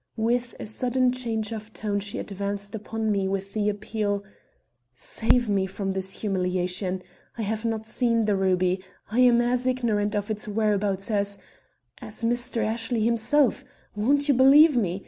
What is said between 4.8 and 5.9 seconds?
"Save me